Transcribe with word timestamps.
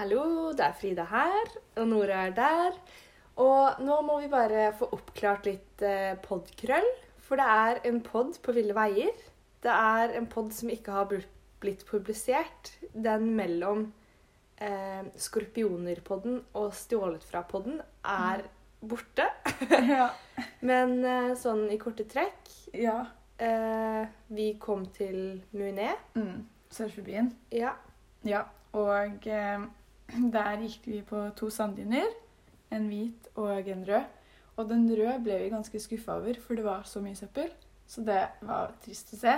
Hallo, 0.00 0.54
det 0.56 0.64
er 0.64 0.76
Frida 0.80 1.04
her, 1.10 1.48
og 1.76 1.88
Nora 1.90 2.22
er 2.24 2.30
der. 2.32 2.76
Og 3.36 3.80
nå 3.84 3.98
må 4.00 4.14
vi 4.22 4.30
bare 4.32 4.70
få 4.72 4.86
oppklart 4.96 5.44
litt 5.44 5.82
eh, 5.84 6.14
podkrøll. 6.24 6.86
For 7.20 7.36
det 7.36 7.44
er 7.44 7.80
en 7.90 7.98
pod 8.00 8.38
på 8.40 8.54
ville 8.56 8.72
veier. 8.72 9.18
Det 9.60 9.74
er 9.74 10.14
en 10.16 10.24
pod 10.32 10.54
som 10.56 10.70
ikke 10.72 10.94
har 10.94 11.10
blitt 11.12 11.84
publisert. 11.90 12.70
Den 12.94 13.26
mellom 13.36 13.82
eh, 14.56 15.02
Skorpionerpodden 15.20 16.38
og 16.56 16.70
Stjålet 16.78 17.26
fra-podden 17.28 17.82
er 18.00 18.46
borte. 18.80 19.26
ja. 19.92 20.06
Men 20.64 20.94
eh, 21.04 21.34
sånn 21.42 21.66
i 21.74 21.76
korte 21.82 22.06
trekk 22.08 22.48
ja. 22.72 23.02
eh, 23.36 24.08
Vi 24.32 24.48
kom 24.64 24.88
til 24.96 25.42
Muné. 25.52 25.90
Mm. 26.16 26.48
Surfebyen. 26.72 27.28
Ja. 27.52 27.74
Ja. 28.24 28.46
Og 28.80 29.28
eh, 29.28 29.68
der 30.34 30.64
gikk 30.64 30.86
vi 30.90 31.02
på 31.06 31.28
to 31.38 31.50
sanddyner. 31.50 32.10
En 32.70 32.88
hvit 32.90 33.30
og 33.34 33.68
en 33.68 33.84
rød. 33.88 34.16
Og 34.56 34.68
den 34.68 34.86
røde 34.90 35.18
ble 35.24 35.38
vi 35.40 35.52
ganske 35.52 35.80
skuffa 35.80 36.18
over, 36.20 36.36
for 36.42 36.58
det 36.58 36.64
var 36.66 36.82
så 36.84 37.00
mye 37.02 37.16
søppel. 37.16 37.48
Så 37.88 38.04
det 38.06 38.20
var 38.46 38.74
trist 38.84 39.14
å 39.16 39.20
se. 39.20 39.36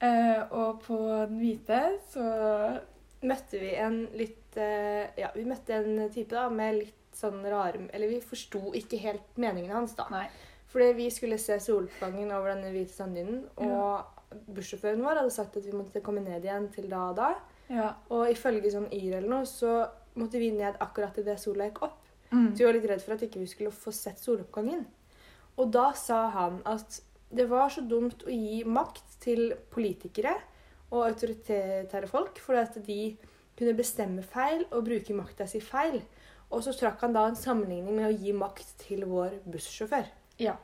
Eh, 0.00 0.42
og 0.52 0.82
på 0.84 0.98
den 1.28 1.38
hvite 1.40 1.80
så 2.12 2.24
møtte 3.24 3.60
vi 3.60 3.70
en 3.80 4.02
litt 4.12 4.58
eh, 4.60 5.08
Ja, 5.16 5.30
vi 5.32 5.46
møtte 5.48 5.78
en 5.78 6.02
type 6.12 6.36
da 6.36 6.50
med 6.52 6.82
litt 6.82 7.16
sånn 7.16 7.38
rare 7.48 7.86
Eller 7.96 8.10
vi 8.10 8.18
forsto 8.20 8.74
ikke 8.76 9.00
helt 9.00 9.40
meningen 9.40 9.72
hans, 9.72 9.94
da. 9.96 10.04
Nei. 10.12 10.26
Fordi 10.68 10.90
vi 10.98 11.08
skulle 11.14 11.40
se 11.40 11.56
soloppgangen 11.64 12.32
over 12.36 12.52
denne 12.52 12.74
hvite 12.74 12.92
sanddynen, 12.92 13.46
og 13.64 14.42
bussjåføren 14.52 15.00
vår 15.00 15.22
hadde 15.22 15.32
sagt 15.32 15.56
at 15.56 15.64
vi 15.64 15.72
måtte 15.72 16.02
komme 16.04 16.20
ned 16.24 16.44
igjen 16.44 16.66
til 16.74 16.90
da 16.90 17.06
og 17.12 17.16
da. 17.16 17.30
Ja. 17.72 17.92
Og 18.14 18.30
ifølge 18.30 18.70
sånn 18.72 18.90
Yr 18.92 19.18
eller 19.18 19.30
noe, 19.30 19.46
så 19.48 19.86
måtte 20.16 20.40
vi 20.40 20.52
ned 20.54 20.78
akkurat 20.82 21.16
idet 21.20 21.38
sola 21.42 21.68
gikk 21.68 21.82
opp. 21.88 22.02
Mm. 22.30 22.52
Så 22.52 22.62
vi 22.62 22.66
var 22.66 22.76
litt 22.76 22.88
redd 22.90 23.04
for 23.04 23.16
at 23.16 23.24
ikke 23.26 23.42
vi 23.42 23.50
skulle 23.50 23.74
få 23.74 23.92
sett 23.94 24.20
soloppgangen. 24.22 24.84
Og 25.56 25.70
da 25.72 25.90
sa 25.96 26.26
han 26.34 26.60
at 26.68 27.00
det 27.36 27.48
var 27.50 27.70
så 27.72 27.82
dumt 27.82 28.22
å 28.26 28.32
gi 28.32 28.60
makt 28.68 29.18
til 29.22 29.50
politikere 29.72 30.36
og 30.92 31.08
autoritære 31.08 32.08
folk, 32.10 32.38
for 32.38 32.58
at 32.60 32.76
de 32.86 33.16
kunne 33.56 33.74
bestemme 33.76 34.22
feil 34.22 34.62
og 34.70 34.84
bruke 34.86 35.16
makta 35.16 35.48
si 35.50 35.60
feil. 35.64 35.98
Og 36.52 36.62
så 36.62 36.74
trakk 36.76 37.00
han 37.02 37.16
da 37.16 37.24
en 37.26 37.38
sammenligning 37.38 37.96
med 37.96 38.06
å 38.08 38.14
gi 38.14 38.34
makt 38.36 38.76
til 38.84 39.02
vår 39.10 39.40
bussjåfør. 39.50 40.06
Ja. 40.38 40.54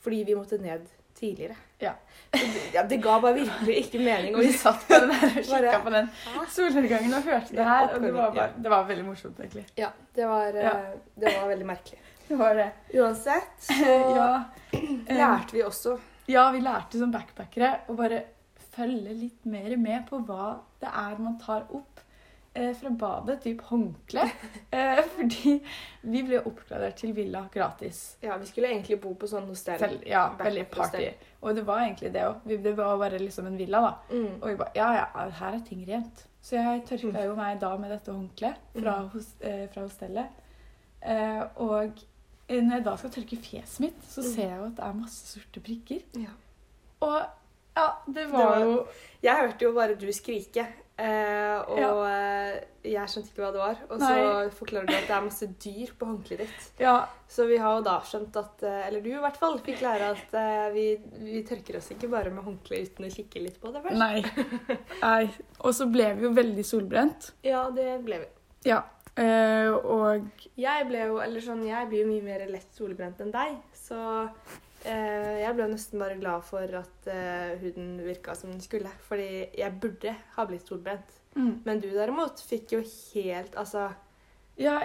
Fordi 0.00 0.22
vi 0.24 0.36
måtte 0.38 0.60
ned 0.62 0.86
tidligere. 1.18 1.56
Ja. 1.82 1.92
Det, 2.30 2.40
ja, 2.74 2.82
det 2.90 2.98
ga 3.02 3.18
bare 3.22 3.34
virkelig 3.38 3.76
ikke 3.84 3.98
mening. 4.02 4.34
Og 4.36 4.42
vi 4.44 4.52
satt 4.64 4.84
bare 4.90 5.06
der 5.10 5.24
og 5.28 5.44
kikka 5.48 5.78
på 5.84 5.92
den 5.94 6.08
solnedgangen 6.54 7.14
og 7.18 7.22
hørte 7.28 7.56
det 7.56 7.64
her. 7.68 7.88
Og 7.94 8.02
det 8.02 8.12
var, 8.14 8.30
bare, 8.36 8.48
det 8.62 8.72
var 8.72 8.86
veldig 8.90 9.04
morsomt, 9.06 9.38
egentlig. 9.40 9.64
Ja, 9.78 9.90
det 10.16 10.26
var, 10.28 10.46
Ja. 10.58 10.72
eh, 10.74 10.96
det 11.20 11.34
var 11.40 11.48
veldig 11.54 11.66
merkelig. 11.74 12.00
Det 12.28 12.36
var 12.36 12.54
det. 12.58 12.66
Uansett 12.92 13.54
så 13.64 13.74
Ja. 14.18 14.44
Lærte 15.08 15.54
vi 15.56 15.62
også 15.64 15.94
Ja, 16.28 16.50
vi 16.52 16.60
lærte 16.60 16.98
som 17.00 17.08
backpackere 17.14 17.70
å 17.88 17.94
bare 17.96 18.18
følge 18.76 19.14
litt 19.16 19.46
mer 19.48 19.72
med 19.80 20.04
på 20.10 20.18
hva 20.28 20.50
det 20.82 20.90
er 20.92 21.14
man 21.24 21.38
tar 21.40 21.64
opp 21.72 22.02
eh, 22.58 22.72
fra 22.76 22.90
badet, 22.90 23.38
typ 23.44 23.62
håndkle. 23.70 24.24
Eh, 24.78 24.98
fordi 25.14 25.54
vi 26.12 26.20
ble 26.26 26.38
oppgradert 26.44 26.98
til 27.00 27.14
villa 27.16 27.40
gratis. 27.54 28.16
Ja, 28.22 28.34
vi 28.36 28.46
skulle 28.50 28.68
egentlig 28.68 28.98
bo 29.00 29.14
på 29.16 29.28
sånn 29.30 29.46
hostell. 29.48 29.78
Selv, 29.80 30.02
ja, 30.06 30.26
veldig 30.36 30.66
party. 30.74 31.06
Og 31.40 31.54
det 31.56 31.62
var 31.64 31.80
egentlig 31.86 32.10
det 32.12 32.24
òg. 32.26 32.42
Det 32.66 32.74
var 32.76 32.98
bare 33.00 33.18
liksom 33.22 33.46
en 33.48 33.56
villa, 33.56 33.80
da. 33.86 33.94
Mm. 34.12 34.34
Og 34.42 34.48
vi 34.50 34.56
bare 34.60 34.74
Ja, 34.76 34.90
ja, 34.98 35.28
her 35.40 35.54
er 35.56 35.62
ting 35.64 35.86
rent. 35.88 36.26
Så 36.44 36.56
jeg 36.60 36.84
tørka 36.90 37.24
jo 37.24 37.34
meg 37.38 37.58
da 37.60 37.70
med 37.80 37.90
dette 37.90 38.12
håndkleet 38.12 38.60
fra, 38.76 38.98
Mm. 39.02 39.08
hos, 39.14 39.30
eh, 39.40 39.64
fra 39.72 39.82
hostellet. 39.86 40.28
Eh, 41.02 41.42
og 41.56 41.98
eh, 42.48 42.60
når 42.60 42.76
jeg 42.76 42.84
da 42.84 42.96
skal 42.96 43.10
tørke 43.16 43.36
fjeset 43.42 43.80
mitt, 43.80 44.02
så 44.08 44.20
Mm. 44.22 44.28
ser 44.34 44.42
jeg 44.48 44.58
jo 44.58 44.64
at 44.66 44.76
det 44.76 44.84
er 44.84 44.92
masse 45.00 45.26
sorte 45.32 45.60
prikker. 45.60 46.02
Ja. 46.16 46.34
Og 47.00 47.22
ja, 47.76 47.88
det 48.06 48.28
var, 48.32 48.44
var- 48.48 48.60
jo 48.64 48.86
Jeg 49.22 49.36
hørte 49.36 49.64
jo 49.64 49.72
bare 49.72 49.94
du 49.96 50.06
skrike, 50.12 50.66
eh, 50.98 51.58
og 51.68 52.00
eh, 52.08 52.56
jeg 52.88 53.10
skjønte 53.12 53.30
ikke 53.30 53.42
hva 53.42 53.50
det 53.54 53.60
var. 53.62 53.80
Og 53.88 54.02
så 54.02 54.10
forklarer 54.58 54.88
du 54.88 54.94
at 54.96 55.06
det 55.08 55.14
er 55.16 55.24
masse 55.26 55.48
dyr 55.64 55.92
på 55.98 56.08
håndkleet 56.08 56.42
ditt. 56.44 56.66
Ja, 56.86 56.96
Så 57.28 57.46
vi 57.50 57.58
har 57.60 57.78
jo 57.78 57.84
da 57.86 57.96
skjønt 58.06 58.36
at 58.40 58.62
eh, 58.66 58.82
Eller 58.88 59.04
du 59.04 59.10
i 59.12 59.22
hvert 59.22 59.38
fall 59.40 59.58
fikk 59.64 59.82
lære 59.84 60.10
at 60.16 60.36
eh, 60.40 60.66
vi, 60.74 60.86
vi 61.24 61.42
tørker 61.48 61.80
oss 61.80 61.90
ikke 61.94 62.10
bare 62.12 62.32
med 62.34 62.46
håndkle 62.46 62.82
uten 62.86 63.08
å 63.08 63.12
kikke 63.12 63.42
litt 63.44 63.58
på 63.62 63.72
det 63.74 63.82
først. 63.86 63.98
nei. 63.98 64.22
nei. 65.06 65.24
Og 65.64 65.74
så 65.76 65.88
ble 65.92 66.12
vi 66.18 66.28
jo 66.28 66.32
veldig 66.36 66.64
solbrent. 66.66 67.32
Ja, 67.46 67.66
det 67.74 67.90
ble 68.06 68.22
vi. 68.24 68.30
Ja. 68.70 68.82
Eh, 69.18 69.72
og 69.74 70.46
Jeg 70.58 70.86
ble 70.90 71.08
jo, 71.10 71.18
eller 71.24 71.42
sånn, 71.42 71.64
jeg 71.66 71.90
blir 71.90 72.04
jo 72.04 72.10
mye 72.12 72.26
mer 72.26 72.46
lett 72.50 72.70
solbrent 72.78 73.18
enn 73.24 73.32
deg, 73.34 73.56
så 73.74 73.98
jeg 74.84 75.54
ble 75.56 75.66
nesten 75.72 75.98
bare 76.00 76.16
glad 76.20 76.44
for 76.46 76.62
at 76.78 77.06
eh, 77.10 77.56
huden 77.62 77.98
virka 78.06 78.34
som 78.38 78.50
den 78.52 78.60
skulle. 78.60 78.90
Fordi 79.08 79.46
jeg 79.58 79.72
burde 79.80 80.14
ha 80.36 80.44
blitt 80.46 80.66
solbrent. 80.68 81.16
mm, 81.34 81.60
Men 81.64 81.80
du 81.80 81.88
derimot 81.90 82.40
fikk 82.40 82.72
jo 82.72 82.82
helt 83.14 83.54
Altså, 83.56 83.88
Ja, 84.58 84.80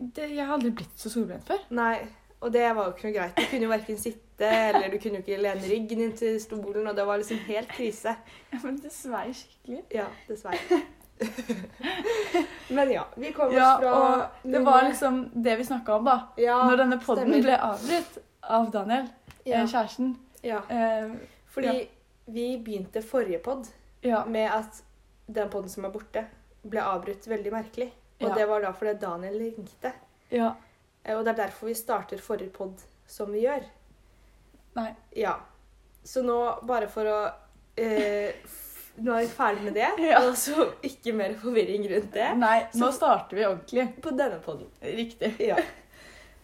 det, 0.00 0.30
jeg 0.34 0.44
har 0.46 0.54
aldri 0.58 0.70
blitt 0.70 0.96
så 1.00 1.08
solbrent 1.12 1.44
før. 1.48 1.58
nei. 1.70 2.06
Og 2.44 2.52
det 2.52 2.66
var 2.76 2.84
jo 2.84 2.92
ikke 2.92 3.06
noe 3.08 3.14
greit. 3.16 3.36
Du 3.38 3.46
kunne 3.48 3.64
jo 3.64 3.70
verken 3.70 3.96
sitte, 3.98 4.44
eller 4.44 4.90
du 4.92 4.98
kunne 5.00 5.16
jo 5.18 5.22
ikke 5.24 5.38
lene 5.40 5.68
ryggen 5.70 6.02
inn 6.04 6.12
til 6.12 6.34
stolen, 6.40 6.84
og 6.86 6.94
det 6.94 7.06
var 7.08 7.16
liksom 7.18 7.38
helt 7.46 7.68
krise. 7.72 8.12
Ja, 8.52 8.58
Men 8.62 8.76
det 8.82 8.92
svei 8.92 9.30
skikkelig. 9.32 9.78
Ja, 9.96 10.04
det 10.28 10.36
svei. 10.38 10.58
Men 12.68 12.90
ja, 12.92 13.06
vi 13.16 13.32
kom 13.32 13.54
Ja, 13.54 13.70
oss 13.74 13.80
fra 13.80 13.92
og 14.44 14.52
det 14.52 14.60
var 14.66 14.82
liksom 14.84 15.30
det 15.32 15.56
vi 15.56 15.64
snakka 15.64 15.94
om, 15.96 16.04
da. 16.04 16.16
ja, 16.36 16.58
Når 16.68 16.76
denne 16.82 16.98
podden 17.00 17.32
ble 17.42 17.56
avbrutt 17.56 18.18
av 18.42 18.68
Daniel, 18.74 19.08
ja, 19.46 19.62
eh, 19.62 19.66
kjæresten 19.70 20.16
ja. 20.42 20.58
Uh, 20.70 21.16
Fordi 21.54 21.66
Ja. 21.72 21.86
vi 22.28 22.46
begynte 22.58 23.02
forrige 23.02 23.38
pod 23.42 23.66
Ja. 24.02 24.24
med 24.24 24.50
at 24.50 24.82
den 25.32 25.48
podden 25.50 25.68
som 25.72 25.84
er 25.84 25.90
borte, 25.90 26.26
ble 26.68 26.80
avbrutt 26.82 27.26
veldig 27.26 27.52
merkelig. 27.52 27.90
Og 28.20 28.28
Ja. 28.30 28.34
det 28.34 28.46
var 28.48 28.60
da 28.60 28.72
fordi 28.72 28.94
Daniel 29.00 29.38
ringte. 29.38 29.92
ja. 30.30 30.54
Eh, 31.04 31.16
Og 31.16 31.24
det 31.24 31.38
er 31.38 31.46
derfor 31.46 31.66
vi 31.66 31.74
starter 31.74 32.18
forrige 32.18 32.50
pod 32.52 32.74
som 33.06 33.32
vi 33.32 33.40
gjør. 33.46 33.62
Nei. 34.76 34.94
Ja. 35.16 35.36
Så 36.04 36.22
nå, 36.22 36.64
bare 36.66 36.88
for 36.88 37.04
å 37.04 37.32
eh, 37.78 38.32
f- 38.44 38.72
Nå 38.98 39.12
er 39.12 39.20
vi 39.20 39.26
ferdig 39.28 39.62
med 39.62 39.74
det, 39.74 39.88
Ja. 40.08 40.18
og 40.26 40.34
så 40.36 40.72
ikke 40.82 41.12
mer 41.14 41.34
forvirring 41.34 41.84
rundt 41.90 42.12
det. 42.14 42.30
Nei, 42.38 42.62
nå 42.74 42.86
Så- 42.86 42.92
starter 42.96 43.36
vi 43.36 43.44
ordentlig. 43.44 44.00
På 44.00 44.10
denne 44.16 44.38
podden. 44.40 44.66
Riktig. 44.82 45.34
Ja. 45.40 45.56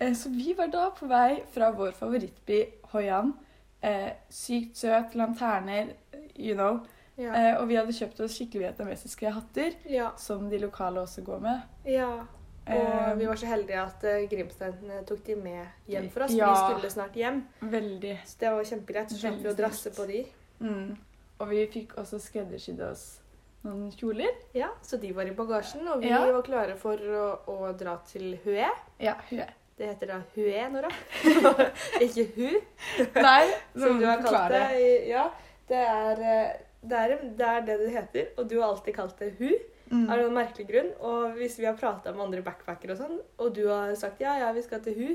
Eh, 0.02 0.14
Så 0.14 0.28
vi 0.28 0.54
var 0.58 0.68
da 0.72 0.90
på 0.90 1.06
vei 1.10 1.42
fra 1.54 1.70
vår 1.72 1.92
favorittby 1.92 2.60
Hoi 2.92 3.08
An. 3.08 3.32
Eh, 3.82 4.10
sykt 4.30 4.76
søt, 4.76 5.14
lanterner, 5.18 5.94
you 6.36 6.54
know. 6.54 6.80
Ja. 7.18 7.32
Eh, 7.34 7.56
og 7.60 7.66
vi 7.68 7.76
hadde 7.76 7.92
kjøpt 7.92 8.20
oss 8.24 8.36
skikkelig 8.38 8.68
vietnamesiske 8.68 9.30
hatter, 9.34 9.74
ja. 9.90 10.12
som 10.16 10.48
de 10.50 10.58
lokale 10.62 11.02
også 11.02 11.22
går 11.26 11.40
med. 11.40 11.60
ja. 11.84 12.12
Og 12.64 12.76
Eh, 12.78 13.14
vi 13.18 13.26
var 13.26 13.34
så 13.34 13.46
heldige 13.46 13.80
at 13.82 14.04
uh, 14.04 15.00
tok 15.04 15.24
de 15.26 15.34
med 15.34 15.66
hjem 15.88 16.04
for 16.14 16.22
oss. 16.22 16.30
Ja. 16.30 16.46
Vi 16.52 16.74
skulle 16.76 16.90
snart 16.90 17.16
hjem, 17.19 17.40
Veldig. 17.60 18.20
så 18.24 18.36
det 18.38 18.52
var 18.52 18.62
kjempegreit. 18.64 19.10
Så 19.10 19.19
slapp 19.19 19.40
vi 19.42 19.48
å 19.50 19.54
drasse 19.58 19.90
på 19.90 20.06
de. 20.06 20.20
Mm. 20.60 20.92
Og 21.40 21.48
vi 21.50 21.66
fikk 21.66 21.96
også 21.98 22.20
skreddersydd 22.22 22.80
oss 22.86 23.19
noen 23.64 23.90
kjoler. 23.90 24.30
Ja, 24.54 24.69
Så 24.80 24.96
de 24.96 25.10
var 25.12 25.26
i 25.26 25.34
bagasjen, 25.34 25.88
og 25.88 26.02
vi 26.02 26.08
Ja. 26.08 26.20
var 26.32 26.42
klare 26.42 26.76
for 26.76 26.96
å, 26.96 27.38
å 27.50 27.72
dra 27.76 27.96
til 28.06 28.38
Hue. 28.44 28.70
Ja, 29.00 29.16
hue. 29.30 29.48
Det 29.82 29.88
heter 29.88 30.10
da 30.12 30.16
Hue, 30.37 30.69
Nora. 30.70 30.91
ikke 32.04 32.25
Hu, 32.37 32.50
Nei, 33.16 33.48
som 33.75 33.97
du 33.98 34.04
har 34.06 34.20
kalt 34.22 34.53
det. 34.53 34.82
Ja, 35.09 35.25
det 35.66 35.81
er, 35.82 36.20
eh, 36.22 36.53
det 36.87 37.00
er 37.00 37.15
det 37.25 37.48
er 37.48 37.65
det 37.66 37.78
det 37.81 37.88
heter, 37.91 38.28
og 38.38 38.47
du 38.47 38.60
har 38.60 38.69
alltid 38.69 38.94
kalt 38.94 39.19
det 39.19 39.32
Hu. 39.41 39.48
Mm. 39.91 40.04
Av 40.06 40.20
noen 40.20 40.37
merkelig 40.37 40.69
grunn. 40.69 40.93
Og 41.03 41.34
hvis 41.41 41.59
vi 41.59 41.66
har 41.66 41.75
prata 41.81 42.15
med 42.15 42.28
andre 42.28 42.44
backpackere 42.47 42.94
og 42.94 43.00
sånn, 43.00 43.19
og 43.43 43.50
du 43.58 43.64
har 43.73 43.90
sagt 43.99 44.23
ja, 44.23 44.37
ja, 44.38 44.52
vi 44.55 44.62
skal 44.62 44.84
til 44.87 44.94
Hu, 45.00 45.08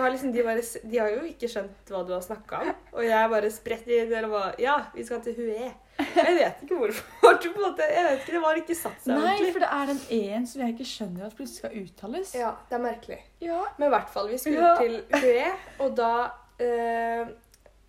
har 0.00 0.10
liksom 0.10 0.32
de 0.32 0.42
bare 0.42 0.62
De 0.90 0.98
har 0.98 1.08
jo 1.10 1.20
ikke 1.28 1.48
skjønt 1.50 1.90
hva 1.92 2.00
du 2.06 2.12
har 2.12 2.20
snakka 2.24 2.60
om. 2.62 2.72
Og 2.94 3.04
jeg 3.04 3.30
bare 3.30 3.50
spretter 3.50 3.92
inn 4.04 4.12
eller 4.12 4.28
bare 4.28 4.54
Ja, 4.62 4.76
vi 4.94 5.04
skal 5.04 5.20
til 5.24 5.34
Hue. 5.34 5.72
Jeg 5.98 6.34
vet 6.38 6.60
ikke 6.62 6.76
hvorfor. 6.78 7.04
jeg 7.22 8.04
vet 8.06 8.20
ikke, 8.20 8.32
Det 8.32 8.40
var 8.42 8.54
ikke 8.60 8.74
satt 8.78 9.00
seg 9.02 9.14
Nei, 9.16 9.22
ordentlig. 9.32 9.52
for 9.52 9.64
det 9.64 9.70
er 9.72 9.86
den 9.86 10.00
e-en 10.20 10.46
som 10.46 10.62
jeg 10.62 10.74
ikke 10.76 10.86
skjønner 10.92 11.26
at 11.26 11.34
plutselig 11.36 11.58
skal 11.58 11.76
uttales. 11.82 12.34
Ja, 12.38 12.52
det 12.70 12.76
er 12.78 12.84
merkelig. 12.84 13.18
Ja. 13.40 13.64
Men 13.78 13.88
i 13.88 13.90
hvert 13.96 14.08
fall, 14.14 14.28
vi 14.30 14.38
skulle 14.38 14.60
Ja. 14.62 14.76
til 14.78 15.02
Hue, 15.12 15.52
og 15.80 15.96
da 15.96 16.12
eh, 16.60 17.26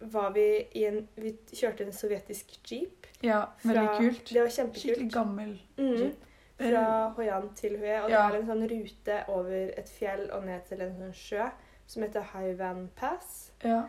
var 0.02 0.32
vi 0.32 0.48
i 0.80 0.86
en 0.88 1.08
Vi 1.18 1.36
kjørte 1.54 1.86
en 1.86 1.92
sovjetisk 1.94 2.58
jeep. 2.72 3.06
Ja, 3.22 3.46
veldig 3.64 3.86
fra- 3.86 3.98
kult. 4.00 4.26
Det 4.34 4.42
var 4.42 4.50
kjempekult. 4.50 4.84
Skikkelig 4.84 5.12
gammel 5.14 5.60
Mm. 5.78 5.96
jeep. 5.98 6.26
Fra 6.60 7.14
Hoian 7.16 7.50
til 7.56 7.78
Hue. 7.78 8.02
Og 8.04 8.10
Ja. 8.10 8.28
det 8.30 8.36
er 8.36 8.40
en 8.42 8.48
sånn 8.48 8.70
rute 8.70 9.24
over 9.30 9.70
et 9.78 9.88
fjell 9.90 10.30
og 10.34 10.46
ned 10.46 10.66
til 10.68 10.82
en 10.82 10.96
sånn 10.98 11.14
sjø 11.14 11.52
som 11.90 12.04
heter 12.06 12.26
Highvan 12.34 12.86
Pass. 13.00 13.52
Ja. 13.66 13.84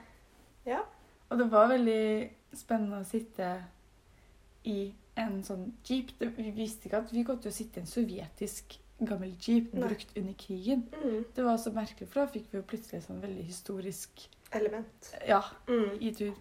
Ja. 0.66 0.80
Og 1.30 1.38
det 1.38 1.46
var 1.52 1.68
veldig 1.70 2.30
spennende 2.56 3.02
å 3.02 3.06
sitte 3.06 3.50
i 4.66 4.92
en 5.20 5.42
sånn 5.44 5.68
jeep. 5.86 6.10
Vi 6.18 6.50
visste 6.56 6.88
ikke 6.88 7.02
at 7.04 7.12
vi 7.14 7.24
kom 7.28 7.38
til 7.42 7.52
å 7.52 7.54
sitte 7.54 7.78
i 7.80 7.84
en 7.84 7.90
sovjetisk 7.90 8.78
gammel 9.00 9.32
jeep 9.40 9.72
Nei. 9.74 9.86
brukt 9.88 10.10
under 10.18 10.34
krigen. 10.40 10.86
Mm. 11.02 11.24
Det 11.36 11.44
var 11.44 11.56
så 11.60 11.72
merkelig, 11.76 12.08
for 12.10 12.22
da 12.24 12.32
fikk 12.34 12.50
vi 12.52 12.58
jo 12.60 12.66
plutselig 12.68 12.98
et 13.00 13.06
sånn 13.08 13.22
veldig 13.22 13.44
historisk 13.48 14.26
Element. 14.52 15.12
ja, 15.28 15.42
Mm. 15.68 15.98
i 16.00 16.10
tur. 16.12 16.34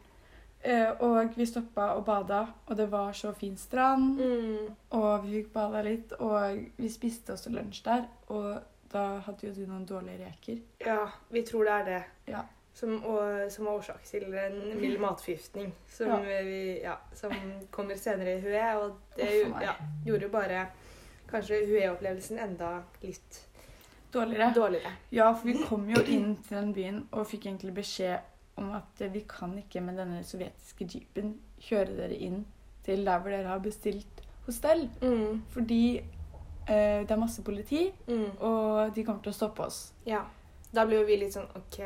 Eh, 0.61 0.89
og 0.99 1.35
vi 1.37 1.45
stoppa 1.45 1.93
og 1.95 2.03
bada, 2.05 2.47
og 2.67 2.75
det 2.77 2.89
var 2.91 3.13
så 3.13 3.31
fin 3.33 3.55
strand. 3.57 4.17
Mm. 4.19 4.75
Og 4.91 5.23
vi 5.23 5.37
fikk 5.43 5.53
bada 5.53 5.81
litt, 5.85 6.11
og 6.19 6.65
vi 6.77 6.89
spiste 6.89 7.31
også 7.33 7.49
lunsj 7.53 7.83
der. 7.85 8.07
Og 8.27 8.61
da 8.91 9.03
hadde 9.25 9.47
jo 9.47 9.53
du 9.53 9.65
noen 9.69 9.85
dårlige 9.85 10.23
reker. 10.25 10.61
Ja, 10.85 11.09
vi 11.29 11.43
tror 11.45 11.67
det 11.67 11.73
er 11.73 11.85
det. 11.89 11.99
Ja. 12.33 12.41
Som, 12.73 12.95
og, 13.03 13.51
som 13.51 13.65
var 13.67 13.79
årsak 13.81 14.03
til 14.07 14.23
en 14.33 14.59
mild 14.79 14.99
matforgiftning. 15.05 15.73
Som, 15.91 16.07
Ja. 16.07 16.39
vi, 16.47 16.79
ja, 16.83 16.95
som 17.13 17.33
kommer 17.75 17.95
senere 17.99 18.37
i 18.37 18.41
Hue. 18.41 18.63
Og 18.79 18.97
det 19.17 19.27
oh, 19.49 19.61
ja, 19.63 19.73
gjorde 20.05 20.25
jo 20.29 20.31
bare 20.33 20.65
kanskje 21.29 21.59
Hue-opplevelsen 21.67 22.39
enda 22.41 22.79
litt 23.03 23.45
Dårligere. 24.13 24.53
dårligere. 24.55 24.91
Ja, 25.13 25.27
for 25.33 25.45
vi 25.51 25.57
kom 25.67 25.83
jo 25.91 26.01
inn 26.09 26.31
til 26.47 26.55
den 26.57 26.71
byen 26.73 27.01
og 27.11 27.27
fikk 27.29 27.45
egentlig 27.45 27.75
beskjed 27.77 28.25
om 28.57 28.71
at 28.79 29.01
eh, 29.05 29.11
vi 29.13 29.21
kan 29.29 29.53
ikke 29.59 29.83
med 29.85 29.99
denne 30.01 30.23
sovjetiske 30.25 30.87
jeepen 30.89 31.35
kjøre 31.61 31.93
dere 31.99 32.17
inn 32.17 32.39
til 32.87 33.03
der 33.05 33.19
hvor 33.21 33.29
dere 33.35 33.51
har 33.51 33.61
bestilt 33.61 34.23
hostell. 34.47 34.87
Mm. 35.03 35.43
Fordi 35.53 35.81
eh, 36.69 37.01
det 37.05 37.11
er 37.11 37.17
masse 37.19 37.41
politi, 37.43 37.91
Mm. 38.07 38.37
og 38.39 38.93
de 38.95 39.03
kommer 39.03 39.21
til 39.25 39.31
å 39.33 39.35
stoppe 39.35 39.65
oss. 39.65 39.91
Ja. 40.05 40.23
Da 40.73 40.85
ble 40.85 40.99
jo 40.99 41.05
vi 41.07 41.17
litt 41.17 41.33
sånn 41.33 41.49
OK. 41.55 41.79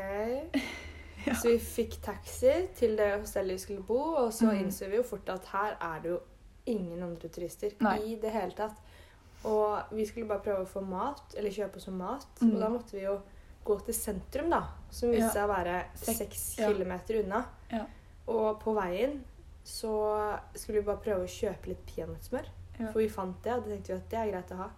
Ja. 1.24 1.32
Så 1.40 1.48
vi 1.48 1.58
fikk 1.58 1.94
taxi 2.04 2.50
til 2.76 2.96
det 2.98 3.06
hostellet 3.18 3.54
vi 3.56 3.62
skulle 3.62 3.80
bo, 3.88 3.96
og 4.26 4.32
så 4.36 4.50
mm. 4.50 4.58
innså 4.60 4.90
vi 4.90 4.98
jo 4.98 5.02
fort 5.08 5.30
at 5.32 5.46
her 5.54 5.76
er 5.80 6.02
det 6.02 6.10
jo 6.10 6.18
ingen 6.66 7.00
andre 7.02 7.30
turister 7.32 7.72
Nei. 7.80 7.94
i 8.10 8.16
det 8.20 8.28
hele 8.34 8.52
tatt. 8.52 8.76
Og 9.48 9.94
vi 9.96 10.04
skulle 10.04 10.28
bare 10.28 10.42
prøve 10.44 10.66
å 10.66 10.68
få 10.68 10.82
mat, 10.84 11.22
eller 11.38 11.50
kjøpe 11.54 11.80
oss 11.80 11.86
mat, 11.96 12.26
mm. 12.42 12.50
og 12.52 12.60
da 12.60 12.68
måtte 12.74 12.92
vi 12.98 13.06
jo 13.06 13.14
gå 13.64 13.78
til 13.86 13.94
sentrum, 13.96 14.50
da, 14.52 14.60
som 14.92 15.14
viste 15.14 15.38
Ja. 15.40 15.46
å 15.46 15.52
være 15.54 15.78
Sek- 15.96 16.18
seks 16.18 16.42
ja. 16.58 16.68
kilometer 16.68 17.22
unna. 17.22 17.40
Ja. 17.72 17.86
Og 18.28 18.60
på 18.60 18.74
veien 18.76 19.22
så 19.64 19.94
skulle 20.54 20.82
vi 20.82 20.86
bare 20.90 21.00
prøve 21.06 21.24
å 21.24 21.30
kjøpe 21.40 21.72
litt 21.72 21.86
peanøttsmør, 21.88 22.50
Ja. 22.78 22.90
for 22.90 22.98
vi 23.00 23.08
fant 23.08 23.42
det, 23.44 23.52
og 23.52 23.64
da 23.64 23.70
tenkte 23.74 23.92
vi 23.92 23.98
at 24.00 24.10
det 24.10 24.18
er 24.18 24.32
greit 24.32 24.56
å 24.56 24.62
ha. 24.64 24.70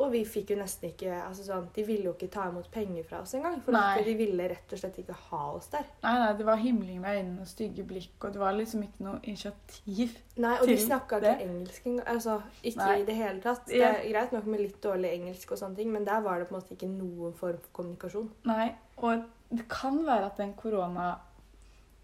Og 0.00 0.12
vi 0.12 0.20
fikk 0.24 0.52
jo 0.54 0.56
nesten 0.60 0.92
ikke 0.92 1.10
altså 1.12 1.42
sånn, 1.44 1.64
De 1.74 1.82
ville 1.84 2.06
jo 2.06 2.12
ikke 2.14 2.28
ta 2.32 2.44
imot 2.48 2.68
penger 2.72 3.02
fra 3.08 3.20
oss 3.24 3.34
engang. 3.34 3.56
For 3.64 3.74
Nei. 3.74 4.04
de 4.06 4.14
ville 4.16 4.46
rett 4.52 4.72
og 4.72 4.78
slett 4.78 5.00
ikke 5.02 5.16
ha 5.26 5.40
oss 5.56 5.66
der. 5.72 5.88
Nei, 6.04 6.12
nei, 6.22 6.28
det 6.38 6.46
var 6.46 6.60
himling 6.62 7.00
med 7.02 7.18
øynene 7.18 7.42
og 7.44 7.50
stygge 7.50 7.84
blikk, 7.84 8.14
og 8.24 8.32
det 8.32 8.40
var 8.40 8.54
liksom 8.56 8.84
ikke 8.86 9.04
noe 9.04 9.18
initiativ. 9.24 10.14
Nei, 10.40 10.54
Og 10.60 10.70
de 10.70 10.76
snakka 10.78 11.18
ikke 11.18 11.34
engelsk 11.48 11.90
engang. 11.90 12.06
Altså, 12.14 12.38
ikke 12.62 12.84
Nei. 12.86 13.00
i 13.00 13.04
det 13.10 13.18
hele 13.18 13.40
tatt. 13.44 13.66
Det 13.66 13.82
er 13.82 13.98
greit 14.12 14.32
nok 14.32 14.46
med 14.46 14.60
litt 14.60 14.80
dårlig 14.82 15.12
engelsk, 15.18 15.52
og 15.52 15.58
sånne 15.58 15.76
ting, 15.82 15.92
men 15.92 16.06
der 16.06 16.22
var 16.24 16.38
det 16.38 16.48
på 16.48 16.54
en 16.54 16.60
måte 16.62 16.78
ikke 16.78 16.88
noen 16.94 17.34
form 17.34 17.58
for 17.58 17.72
kommunikasjon. 17.82 18.30
Nei, 18.44 18.70
og 18.96 19.26
det 19.50 19.66
kan 19.68 20.04
være 20.06 20.30
at 20.30 20.38
den 20.38 20.54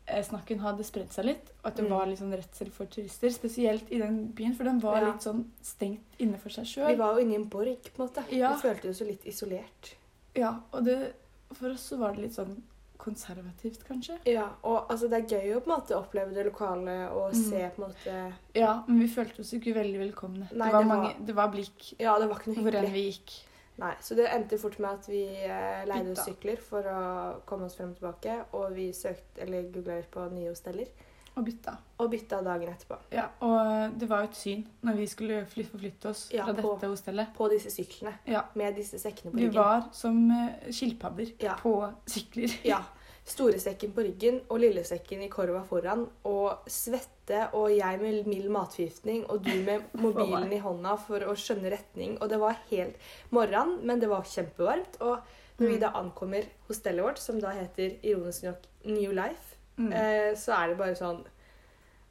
koronasnakken 0.06 0.60
hadde 0.62 0.84
spredt 0.86 1.12
seg 1.14 1.24
litt, 1.26 1.50
og 1.62 1.66
at 1.70 1.76
det 1.76 1.84
Mm. 1.84 1.90
var 1.90 2.06
litt 2.06 2.18
sånn 2.18 2.32
redsel 2.34 2.70
for 2.70 2.86
turister, 2.86 3.28
spesielt 3.30 3.90
i 3.90 3.98
den 3.98 4.28
byen, 4.32 4.54
for 4.56 4.64
den 4.64 4.78
var 4.80 5.00
Ja. 5.00 5.06
litt 5.12 5.20
sånn 5.22 5.44
stengt 5.62 6.00
inne 6.18 6.38
for 6.38 6.48
seg 6.50 6.64
Vi 6.88 6.94
var 6.96 7.14
jo 7.14 7.20
inne 7.24 7.32
i 7.32 7.36
en 7.36 7.44
borg, 7.48 7.82
på 7.94 8.02
en 8.02 8.08
måte. 8.08 8.24
Ja. 8.30 8.54
Vi 8.54 8.68
følte 8.68 8.88
oss 8.90 9.00
jo 9.00 9.06
litt 9.06 9.24
isolert. 9.24 9.94
Ja, 10.34 10.60
og 10.72 10.84
det, 10.84 11.14
for 11.52 11.70
oss 11.70 11.80
så 11.90 11.98
var 11.98 12.12
det 12.14 12.20
litt 12.22 12.32
sånn 12.34 12.62
konservativt, 12.98 13.84
kanskje. 13.86 14.18
Ja, 14.26 14.48
og 14.64 14.88
altså, 14.88 15.08
det 15.10 15.30
er 15.32 15.36
gøy 15.40 15.56
å 15.56 15.60
på 15.60 15.70
en 15.70 15.80
måte 15.80 15.94
oppleve 15.96 16.32
det 16.34 16.46
lokale 16.46 17.10
og 17.10 17.32
Mm. 17.34 17.50
se 17.50 17.70
på 17.76 17.82
en 17.84 17.90
måte 17.90 18.32
Ja, 18.54 18.82
men 18.86 18.98
vi 19.00 19.06
følte 19.08 19.40
oss 19.40 19.52
ikke 19.52 19.74
veldig 19.74 20.12
velkomne. 20.14 20.48
Nei, 20.52 20.66
det, 20.70 20.72
var 20.72 20.82
det 20.82 20.88
var- 20.88 20.96
mange, 20.96 21.26
det 21.26 21.34
var 21.34 21.48
blikk 21.48 21.94
Ja, 21.98 22.18
det 22.18 22.28
var 22.28 22.36
ikke 22.38 22.54
noe 22.56 22.62
hvor 22.70 22.74
enn 22.74 22.92
vi 22.92 23.10
gikk. 23.12 23.42
Nei, 23.78 23.94
Så 24.00 24.14
det 24.16 24.26
endte 24.32 24.56
fort 24.58 24.78
med 24.80 24.90
at 24.90 25.06
vi 25.08 25.24
eh, 25.44 25.82
leide 25.86 26.12
oss 26.14 26.24
sykler 26.24 26.56
for 26.56 26.86
å 26.88 27.00
komme 27.44 27.66
oss 27.68 27.76
frem 27.76 27.90
og 27.92 27.98
tilbake, 27.98 28.38
og 28.56 28.70
vi 28.74 28.86
søkte, 28.96 29.42
eller 29.44 29.68
googla 29.74 29.98
litt 30.00 30.10
på 30.10 30.24
nye 30.32 30.48
hosteller, 30.48 30.88
Og 31.36 31.44
bytta. 31.44 31.74
og 32.00 32.10
bytta 32.10 32.38
dagen 32.42 32.72
etterpå. 32.72 32.96
Ja, 33.12 33.26
og 33.44 33.98
det 34.00 34.08
var 34.08 34.22
jo 34.24 34.30
et 34.30 34.36
syn 34.40 34.64
når 34.82 34.96
vi 34.96 35.06
skulle 35.12 35.42
fly, 35.46 35.64
forflytte 35.68 36.08
oss 36.08 36.30
Ja, 36.32 36.44
fra 36.48 36.54
på- 36.54 36.72
dette 36.80 36.88
hostellet. 36.94 37.34
På 37.36 37.50
disse 37.52 37.68
syklene. 37.70 38.14
Ja. 38.26 38.46
Med 38.54 38.74
disse 38.80 38.98
sekkene 38.98 39.30
på 39.32 39.36
ryggen. 39.36 39.50
Vi 39.52 39.56
var 39.58 39.84
som 39.92 40.30
eh, 40.30 40.70
skilpadder 40.72 41.34
Ja. 41.44 41.56
på 41.60 41.92
sykler. 42.06 42.56
Ja. 42.64 42.80
Storesekken 43.26 43.90
på 43.92 44.04
ryggen 44.06 44.36
og 44.54 44.60
lillesekken 44.62 45.24
i 45.26 45.28
korva 45.32 45.64
foran. 45.66 46.04
Og 46.30 46.68
svette 46.70 47.48
og 47.58 47.72
jeg 47.74 47.98
med 48.00 48.26
mild 48.30 48.48
matforgiftning 48.54 49.24
og 49.28 49.42
du 49.42 49.50
med 49.66 49.82
mobilen 50.04 50.52
i 50.54 50.60
hånda 50.62 50.94
for 51.02 51.26
å 51.26 51.34
skjønne 51.34 51.72
retning. 51.74 52.16
Og 52.22 52.30
det 52.30 52.38
var 52.42 52.60
helt 52.70 52.96
morgen, 53.34 53.80
men 53.82 53.98
det 54.02 54.08
var 54.12 54.22
kjempevarmt. 54.22 55.00
Og 55.00 55.18
når 55.58 55.66
vi 55.66 55.74
Mm. 55.76 55.80
da 55.80 55.90
ankommer 55.98 56.44
hostellet 56.68 57.02
vårt, 57.02 57.18
som 57.18 57.40
da 57.40 57.50
heter 57.56 57.96
ironisk 58.04 58.44
nok 58.44 58.66
New 58.84 59.10
Life, 59.12 59.56
Mm. 59.78 59.92
eh, 59.92 60.34
så 60.34 60.52
er 60.62 60.68
det 60.68 60.78
bare 60.78 60.94
sånn 60.94 61.24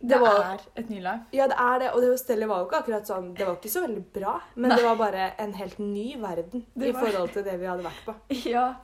Det, 0.05 0.19
var- 0.19 0.53
er 0.53 0.59
et 0.75 0.89
ny 0.89 0.99
life. 0.99 1.23
Ja, 1.31 1.47
det 1.47 1.55
er 1.57 1.79
det. 1.79 1.91
Og 1.95 2.01
det 2.01 2.09
hostellet 2.11 2.47
var 2.47 2.59
jo 2.59 2.65
ikke 2.67 2.83
akkurat 2.83 3.07
sånn 3.07 3.33
Det 3.37 3.45
var 3.47 3.55
ikke 3.55 3.69
så 3.71 3.81
veldig 3.87 4.03
bra, 4.13 4.41
men 4.55 4.69
Nei. 4.69 4.75
det 4.77 4.83
var 4.85 4.95
bare 4.97 5.33
en 5.39 5.53
helt 5.53 5.79
ny 5.79 6.17
verden 6.21 6.65
Det 6.77 6.89
i 6.89 6.91
forhold 6.91 7.31
til 7.33 7.43
det 7.43 7.59
vi 7.59 7.65
hadde 7.65 7.83
vært 7.83 8.05
på. 8.05 8.13
Ja, 8.51 8.75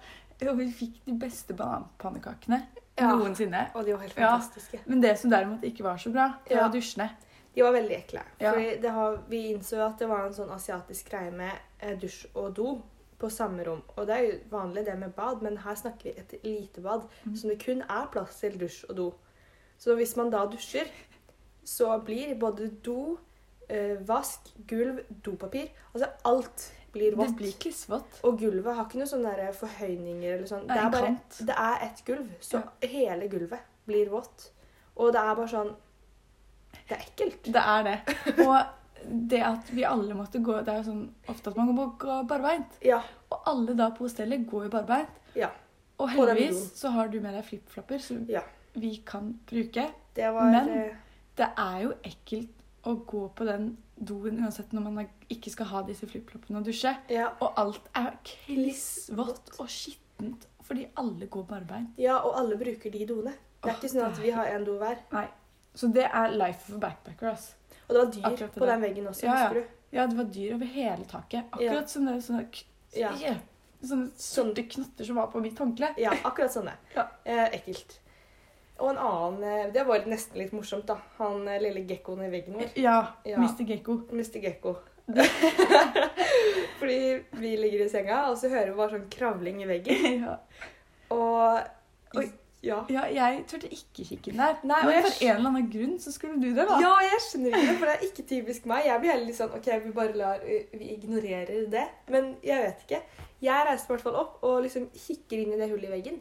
og 0.49 0.57
vi 0.57 0.71
fikk 0.71 1.01
de 1.05 1.13
beste 1.19 1.53
bananpannekakene 1.53 2.61
Ja. 2.99 3.15
noensinne. 3.15 3.67
Og 3.75 3.85
de 3.85 3.91
var 3.93 3.99
helt 4.01 4.17
Ja. 4.17 4.37
fantastiske. 4.37 4.79
Men 4.85 5.01
det 5.01 5.17
som 5.19 5.29
derimot 5.31 5.61
ikke 5.63 5.83
var 5.83 5.97
så 5.97 6.11
bra, 6.11 6.33
det 6.47 6.55
Ja. 6.55 6.67
var 6.67 6.73
dusjene. 6.73 7.09
De 7.55 7.61
var 7.63 7.71
veldig 7.71 7.97
ekle. 7.97 8.21
Ja. 8.39 8.53
Det 8.55 8.89
har, 8.91 9.17
vi 9.29 9.53
innså 9.53 9.85
at 9.85 9.99
det 9.99 10.07
var 10.07 10.25
en 10.25 10.33
sånn 10.33 10.49
asiatisk 10.51 11.09
greie 11.09 11.31
med 11.31 11.51
eh, 11.81 11.97
dusj 11.99 12.25
og 12.35 12.53
do 12.55 12.81
på 13.19 13.29
samme 13.29 13.63
rom. 13.65 13.81
Og 13.97 14.07
det 14.07 14.15
er 14.17 14.21
jo 14.31 14.39
vanlig 14.49 14.85
det 14.85 14.97
med 14.99 15.13
bad, 15.15 15.41
men 15.41 15.57
her 15.57 15.75
snakker 15.75 16.03
vi 16.03 16.09
et 16.17 16.43
lite 16.43 16.81
bad 16.81 17.01
Mm. 17.25 17.35
som 17.35 17.49
det 17.49 17.59
kun 17.65 17.81
er 17.81 18.07
plass 18.11 18.39
til 18.39 18.57
dusj 18.57 18.85
og 18.89 18.95
do. 18.95 19.13
Så 19.77 19.95
hvis 19.95 20.15
man 20.17 20.29
da 20.29 20.45
dusjer, 20.45 20.87
så 21.65 21.99
blir 22.03 22.35
både 22.39 22.69
do, 22.83 23.17
eh, 23.69 23.97
vask, 24.07 24.39
gulv, 24.67 24.99
dopapir 25.23 25.69
Altså 25.95 26.09
alt 26.25 26.71
blir 26.91 27.15
vått. 27.15 27.27
Det 27.27 27.35
blir 27.37 27.53
klissvått. 27.59 28.19
Og 28.27 28.39
gulvet 28.39 28.75
har 28.75 28.85
ikke 28.85 28.99
noen 29.01 29.07
sånne 29.11 29.53
forhøyninger 29.57 30.33
eller 30.35 30.47
sånn. 30.49 30.67
Det 30.67 30.77
er 30.77 30.89
bare 30.93 31.13
det 31.47 31.55
er 31.57 31.85
ett 31.87 32.03
gulv, 32.05 32.27
så 32.43 32.61
hele 32.83 33.27
gulvet 33.31 33.59
blir 33.87 34.09
vått. 34.11 34.51
Og 34.97 35.13
det 35.13 35.21
er 35.21 35.35
bare 35.35 35.47
sånn 35.47 35.73
Det 36.87 36.95
er 36.97 37.01
ekkelt. 37.05 37.43
Det 37.53 37.61
er 37.61 37.83
det. 37.83 37.97
Og 38.45 38.57
det 39.31 39.41
at 39.43 39.69
vi 39.73 39.83
alle 39.87 40.13
måtte 40.13 40.39
gå 40.43 40.59
Det 40.61 40.69
er 40.69 40.77
jo 40.83 40.91
sånn 40.91 41.05
ofte 41.31 41.49
at 41.49 41.57
man 41.57 41.71
må 41.75 41.85
gå 41.99 42.19
barbeint. 42.29 42.77
Ja. 42.85 43.01
Og 43.31 43.47
alle 43.49 43.73
da 43.75 43.89
på 43.95 44.05
hostellet 44.05 44.45
går 44.49 44.67
jo 44.67 44.73
barbeint. 44.77 45.09
Ja. 45.35 45.49
Og 45.99 46.09
heldigvis 46.09 46.71
så 46.79 46.91
har 46.95 47.07
du 47.07 47.19
med 47.21 47.33
deg 47.33 47.45
flipflopper, 47.45 47.99
som 48.01 48.25
Ja. 48.29 48.41
vi 48.75 48.97
kan 49.05 49.39
bruke. 49.47 49.89
Det 50.13 50.33
var 50.33 50.51
Men- 50.51 50.69
eh, 50.69 50.95
Det 51.35 51.47
er 51.57 51.79
jo 51.83 51.93
ekkelt 52.03 52.60
å 52.83 52.95
gå 53.05 53.27
på 53.37 53.45
den 53.45 53.77
doen 53.95 54.39
uansett 54.41 54.71
når 54.73 54.87
man 54.87 55.09
ikke 55.29 55.51
skal 55.53 55.65
ha 55.69 55.81
disse 55.85 56.07
flipfloppene 56.09 56.57
og 56.61 56.65
dusje. 56.65 56.95
ja. 57.09 57.27
Og 57.39 57.53
alt 57.61 57.89
er 57.95 58.15
klissvått 58.25 59.53
og 59.59 59.69
skittent 59.69 60.47
fordi 60.65 60.87
alle 60.95 61.27
går 61.27 61.43
barbeint. 61.49 61.97
ja, 61.99 62.17
og 62.23 62.37
alle 62.39 62.55
bruker 62.57 62.91
de 62.93 63.05
doene. 63.05 63.33
Det 63.61 63.69
er 63.69 63.73
oh, 63.75 63.77
ikke 63.77 63.89
sånn 63.91 64.05
at 64.07 64.19
vi 64.21 64.31
har 64.33 64.47
en 64.55 64.63
do 64.65 64.77
hver. 64.79 64.97
Nei. 65.11 65.27
Så 65.75 65.87
det 65.93 66.07
er 66.07 66.33
life 66.33 66.73
a 66.73 66.79
backpacker. 66.81 67.27
ass. 67.29 67.53
Og 67.87 67.93
det 67.93 67.99
var 67.99 68.11
dyr 68.11 68.25
Akkurat 68.29 68.53
det 68.53 68.59
på 68.59 68.65
der. 68.65 68.71
den 68.71 68.81
veggen 68.81 69.07
også, 69.07 69.25
Ja, 69.25 69.53
ja. 69.53 69.63
Ja, 69.91 70.05
det 70.07 70.17
var 70.17 70.23
dyr 70.31 70.53
over 70.55 70.65
hele 70.65 71.05
taket. 71.05 71.45
Akkurat 71.51 71.89
som 71.89 72.05
det 72.05 72.17
sånne, 72.23 72.45
sånne, 72.47 72.63
Ja. 72.95 73.11
Ja, 73.19 73.35
sånne 73.83 74.09
sorte 74.17 74.63
knotter 74.63 75.05
som 75.05 75.15
var 75.19 75.27
på 75.27 75.41
mitt 75.43 75.59
håndkle. 75.59 75.93
Ja, 75.97 76.13
akkurat 76.23 76.53
sånne. 76.53 76.73
Ja. 76.95 77.07
Eh, 77.25 77.49
ekkelt. 77.59 77.99
Og 78.81 78.89
en 78.91 78.97
annen 78.97 79.43
eh, 79.45 79.67
Det 79.73 79.83
var 79.87 80.07
nesten 80.09 80.39
litt 80.41 80.53
morsomt, 80.57 80.87
da. 80.89 80.97
Han 81.19 81.45
eh, 81.47 81.59
lille 81.61 81.83
gekkoen 81.89 82.25
i 82.25 82.31
veggen 82.33 82.57
vår. 82.57 82.71
Ja, 82.81 82.97
Ja. 83.27 83.37
Mr. 83.37 83.61
Gekko. 83.69 83.99
Mr. 84.11 84.39
Gekko. 84.41 84.75
Fordi 86.79 86.99
vi 87.31 87.55
ligger 87.57 87.85
i 87.85 87.89
senga, 87.89 88.23
og 88.31 88.37
så 88.39 88.49
hører 88.49 88.71
vi 88.71 88.77
bare 88.77 88.95
sånn 88.95 89.09
kravling 89.13 89.61
i 89.63 89.67
veggen. 89.69 90.05
ja. 90.25 90.37
Og 91.13 92.17
Oi. 92.19 92.27
Ja. 92.61 92.83
ja, 92.93 93.07
jeg 93.09 93.39
turte 93.49 93.69
ikke 93.73 94.03
kikke 94.05 94.29
inn 94.29 94.37
der. 94.37 94.59
Nei, 94.69 94.81
og 94.85 94.91
jeg 94.93 95.01
for 95.07 95.23
en 95.25 95.31
eller 95.31 95.49
annen 95.49 95.69
grunn 95.73 95.95
så 96.03 96.11
skulle 96.13 96.35
du 96.37 96.51
det, 96.53 96.65
da. 96.69 96.75
Ja, 96.83 96.91
jeg 97.07 97.21
skjønner 97.25 97.55
ikke 97.57 97.69
det, 97.71 97.77
for 97.79 97.89
det 97.89 97.95
er 97.95 98.03
ikke 98.05 98.25
typisk 98.29 98.67
meg. 98.69 98.83
Jeg 98.85 99.01
blir 99.01 99.11
heller 99.15 99.29
litt 99.31 99.37
sånn 99.39 99.55
OK, 99.57 99.69
vi 99.87 99.93
bare 99.95 100.13
lar 100.19 100.43
Vi 100.45 100.91
ignorerer 100.93 101.63
det. 101.73 101.87
Men 102.13 102.35
jeg 102.45 102.61
vet 102.67 102.83
ikke. 102.85 102.99
Jeg 103.41 103.65
reiser 103.65 103.87
i 103.89 103.93
hvert 103.95 104.05
fall 104.05 104.19
opp 104.21 104.45
og 104.45 104.59
liksom 104.67 104.85
kikker 104.93 105.41
inn 105.41 105.55
i 105.55 105.57
det 105.63 105.71
hullet 105.71 105.89
i 105.89 105.93
veggen 105.95 106.19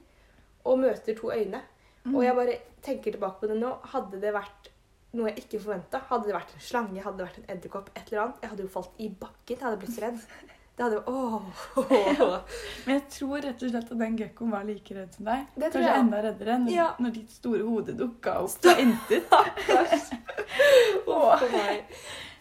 og 0.64 0.80
møter 0.80 1.18
to 1.18 1.28
øyne. 1.34 1.60
Mm. 2.04 2.14
Og 2.16 2.22
jeg 2.24 2.34
bare 2.36 2.58
tenker 2.82 3.12
tilbake 3.12 3.40
på 3.40 3.46
det 3.50 3.56
nå. 3.60 3.74
Hadde 3.92 4.20
det 4.22 4.32
vært 4.34 4.70
noe 5.12 5.26
jeg 5.32 5.42
ikke 5.44 5.58
forventa, 5.64 5.98
hadde 6.08 6.26
det 6.30 6.34
vært 6.36 6.54
en 6.54 6.60
slange, 6.62 7.02
hadde 7.02 7.18
det 7.18 7.26
vært 7.26 7.38
en 7.42 7.50
edderkopp, 7.56 7.88
et 7.98 8.08
eller 8.12 8.22
annet, 8.22 8.36
jeg 8.44 8.50
hadde 8.52 8.62
jo 8.62 8.68
falt 8.68 9.00
i 9.02 9.08
bakken. 9.10 9.56
Jeg 9.56 9.64
hadde 9.64 9.80
blitt 9.82 9.94
så 9.96 10.04
redd. 10.06 10.20
Det 10.76 10.84
hadde 10.86 10.96
jo 10.96 11.12
Åh. 11.12 11.42
Men 12.86 12.94
jeg 12.94 13.02
tror 13.12 13.42
rett 13.44 13.62
og 13.66 13.72
slett 13.74 13.90
at 13.92 13.98
den 14.00 14.14
gekkoen 14.16 14.52
var 14.54 14.62
like 14.64 14.94
redd 14.96 15.12
som 15.12 15.26
deg. 15.28 15.42
Det 15.56 15.66
tror 15.72 15.82
Kanskje 15.82 15.90
jeg. 15.90 16.04
enda 16.06 16.22
reddere 16.24 16.58
når, 16.62 16.72
Ja. 16.72 16.86
når 17.02 17.10
ditt 17.18 17.30
store 17.34 17.66
hode 17.66 17.92
dukka 17.98 18.36
opp 18.40 18.54
fra 18.64 18.76
intet. 18.80 19.26
Uff 21.06 21.16
a. 21.16 21.38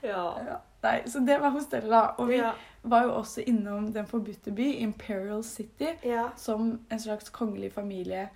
Ja. 0.01 0.39
Ja. 0.47 0.61
Nei, 0.81 1.01
så 1.11 1.19
det 1.27 1.35
var 1.41 1.51
hostellet, 1.51 1.89
da. 1.91 2.13
Og 2.17 2.29
vi 2.29 2.37
Ja. 2.37 2.53
var 2.83 3.03
jo 3.03 3.09
også 3.17 3.43
innom 3.43 3.91
Den 3.91 4.05
forbudte 4.07 4.51
by, 4.55 4.69
Imperial 4.79 5.43
City, 5.43 5.89
Ja. 6.03 6.29
som 6.37 6.79
en 6.89 6.99
slags 6.99 7.29
kongelig 7.29 7.73
familie 7.73 8.29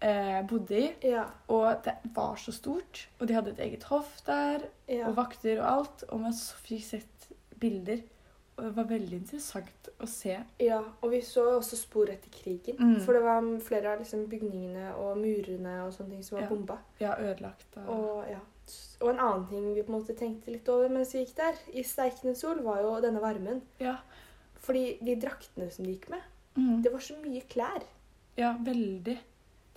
eh, 0.00 0.42
bodde 0.46 0.78
i. 0.78 0.94
Ja. 1.02 1.24
Og 1.48 1.82
det 1.84 1.94
var 2.14 2.36
så 2.36 2.52
stort. 2.52 3.08
Og 3.20 3.26
de 3.28 3.34
hadde 3.34 3.50
et 3.50 3.58
eget 3.60 3.82
hoff 3.84 4.20
der, 4.26 4.60
Ja. 4.88 5.08
og 5.08 5.16
vakter 5.16 5.60
og 5.60 5.66
alt. 5.78 6.04
Og 6.08 6.20
man 6.20 6.32
fikk 6.32 6.82
sett 6.84 7.28
bilder. 7.60 8.02
Og 8.58 8.64
det 8.64 8.74
var 8.76 8.84
veldig 8.90 9.12
interessant 9.20 9.88
å 10.00 10.06
se. 10.08 10.36
ja. 10.60 10.80
Og 11.02 11.10
vi 11.10 11.20
så 11.22 11.44
også 11.60 11.76
spor 11.76 12.06
etter 12.10 12.30
krigen. 12.30 12.76
Mm. 12.78 13.00
For 13.04 13.12
det 13.12 13.22
var 13.22 13.40
flere 13.60 13.92
av 13.92 13.98
liksom 14.00 14.26
bygningene 14.28 14.94
og 14.96 15.16
murene 15.18 15.84
og 15.86 15.92
sånne 15.92 16.10
ting 16.10 16.22
som 16.24 16.36
var 16.38 16.42
Ja. 16.42 16.48
bomba. 16.48 16.78
Ja, 17.00 17.14
ødelagt. 17.20 17.76
Og, 17.76 17.88
Og, 17.88 18.24
ja. 18.30 18.38
og 19.00 19.10
en 19.10 19.20
annen 19.20 19.46
ting 19.48 19.74
vi 19.74 19.82
på 19.82 19.92
en 19.94 20.00
måte 20.02 20.16
tenkte 20.18 20.50
litt 20.50 20.68
over 20.68 20.88
mens 20.88 21.12
vi 21.14 21.24
gikk 21.24 21.36
der, 21.36 21.54
i 21.72 21.82
steikende 21.82 22.34
sol, 22.36 22.58
var 22.62 22.80
jo 22.82 23.00
denne 23.00 23.20
varmen. 23.20 23.62
ja. 23.80 23.96
Fordi 24.60 24.98
de 25.04 25.14
draktene 25.16 25.70
som 25.70 25.84
de 25.84 25.92
gikk 25.94 26.08
med, 26.10 26.20
Mm. 26.56 26.82
det 26.82 26.90
var 26.92 26.98
så 27.00 27.14
mye 27.22 27.42
klær. 27.48 27.82
ja, 28.36 28.56
veldig. 28.58 29.18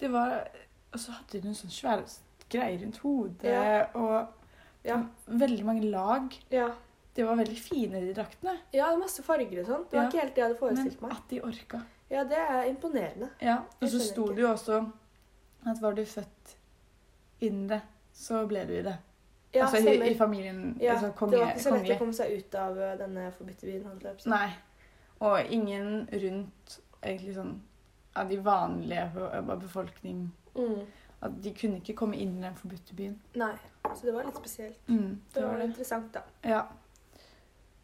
Det 0.01 0.09
var 0.11 0.47
Og 0.91 0.99
så 0.99 1.13
hadde 1.15 1.39
hun 1.45 1.53
sånne 1.55 1.71
svære 1.71 2.03
greier 2.51 2.81
rundt 2.83 2.97
hodet, 2.99 3.43
Ja. 3.47 3.85
og 3.95 4.27
Ja. 4.83 4.97
veldig 5.27 5.65
mange 5.65 5.85
lag. 5.91 6.33
Ja. 6.51 6.65
De 7.15 7.23
var 7.27 7.35
veldig 7.39 7.57
fine, 7.59 8.01
de 8.01 8.13
draktene. 8.17 8.57
ja, 8.73 8.89
masse 8.97 9.23
farger 9.23 9.61
og 9.61 9.67
sånn. 9.67 9.85
Det 9.89 9.99
var 9.99 10.09
ikke 10.09 10.19
helt 10.21 10.35
det 10.35 10.41
jeg 10.41 10.47
hadde 10.49 10.57
Men 10.59 10.75
forestilt 10.75 11.01
meg. 11.01 11.11
at 11.11 11.29
de 11.29 11.39
orka. 11.41 11.81
Ja, 12.09 12.23
det 12.23 12.37
er 12.37 12.63
imponerende. 12.69 13.29
Ja, 13.41 13.57
og 13.81 13.87
så 13.87 13.99
sto 13.99 14.27
det 14.33 14.39
jo 14.43 14.49
også 14.51 14.91
at 15.65 15.81
var 15.81 15.93
du 15.93 16.03
født 16.05 16.55
innen 17.41 17.67
det, 17.69 17.81
så 18.13 18.45
ble 18.47 18.65
du 18.67 18.73
i 18.73 18.81
det. 18.81 18.97
Ja, 19.53 19.65
altså 19.65 19.77
i, 19.89 20.11
i 20.11 20.17
familien. 20.17 20.77
Ja, 20.81 20.93
altså 20.95 21.11
konge, 21.15 21.31
det 21.31 21.39
var 21.39 21.47
ikke 21.51 21.59
så 21.63 21.69
lett 21.71 21.81
konge. 21.83 21.95
å 21.95 21.99
komme 21.99 22.13
seg 22.13 22.37
ut 22.37 22.55
av 22.55 22.77
eh, 22.79 22.97
denne 22.97 23.31
forbudte 23.37 23.65
byen. 23.67 24.19
Nei. 24.25 24.51
Og 25.21 25.45
ingen 25.51 26.07
rundt 26.11 26.79
egentlig 27.03 27.35
sånn 27.35 27.61
av 28.15 28.29
de 28.29 28.37
vanlige 28.37 29.11
befolkningen. 29.13 29.59
befolkning 29.59 30.31
Mm. 30.55 30.85
At 31.21 31.41
de 31.43 31.51
kunne 31.53 31.77
ikke 31.79 31.93
komme 31.95 32.15
inn 32.17 32.37
i 32.37 32.41
den 32.41 32.55
forbudte 32.55 32.93
byen. 32.97 33.19
Nei, 33.35 33.53
så 33.95 34.01
det 34.05 34.13
var 34.13 34.23
litt 34.25 34.35
spesielt. 34.37 34.79
Mm, 34.89 35.19
Det 35.33 35.43
var 35.43 35.59
interessant, 35.61 36.11
da. 36.13 36.21
Ja. 36.43 36.63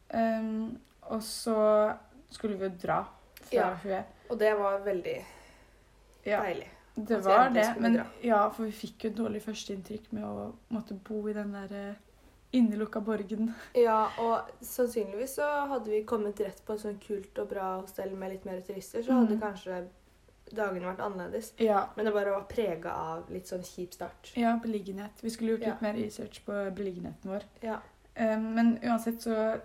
Um, 0.09 0.77
og 1.11 1.21
så 1.23 1.93
skulle 2.31 2.57
vi 2.57 2.65
jo 2.67 2.71
dra 2.81 3.03
fra 3.41 3.55
Ja. 3.55 3.75
Hue. 3.83 4.03
Og 4.29 4.39
det 4.39 4.53
var 4.57 4.79
veldig 4.79 5.23
Ja, 6.25 6.41
deilig. 6.43 6.67
det 6.95 7.21
var 7.23 7.49
det. 7.49 7.75
Men 7.79 7.93
dra. 7.93 8.05
ja, 8.23 8.49
for 8.49 8.63
vi 8.65 8.71
fikk 8.71 9.03
jo 9.03 9.09
et 9.09 9.15
dårlig 9.15 9.41
førsteinntrykk 9.41 10.11
med 10.13 10.23
å 10.23 10.53
måtte 10.71 10.93
bo 11.03 11.27
i 11.29 11.33
den 11.33 11.51
der 11.53 11.95
innelukka 12.53 12.99
borgen. 13.03 13.53
Ja, 13.75 14.09
og 14.19 14.49
sannsynligvis 14.61 15.35
så 15.35 15.67
hadde 15.67 15.85
vi 15.91 16.03
kommet 16.03 16.39
rett 16.39 16.65
på 16.65 16.73
et 16.73 16.79
sånn 16.81 16.99
kult 16.99 17.37
og 17.39 17.49
bra 17.49 17.81
hostell 17.81 18.11
med 18.15 18.31
litt 18.31 18.45
mer 18.45 18.61
turister, 18.61 19.03
så 19.03 19.13
hadde 19.13 19.35
Mm. 19.35 19.41
kanskje 19.41 19.87
dagene 20.55 20.85
vært 20.87 20.99
annerledes. 20.99 21.53
Ja. 21.59 21.87
Men 21.95 22.05
det 22.05 22.13
bare 22.13 22.31
var 22.31 22.45
prega 22.49 22.91
av 22.93 23.29
litt 23.29 23.47
sånn 23.47 23.63
kjip 23.63 23.93
start. 23.93 24.31
ja, 24.35 24.55
beliggenhet. 24.63 25.11
Vi 25.21 25.29
skulle 25.29 25.51
gjort 25.57 25.61
Ja. 25.61 25.69
litt 25.73 25.81
mer 25.81 25.93
research 25.93 26.45
på 26.45 26.51
beliggenheten 26.75 27.31
vår. 27.31 27.43
Ja. 27.61 27.79
Um, 28.19 28.53
men 28.55 28.79
uansett 28.83 29.21
så 29.21 29.59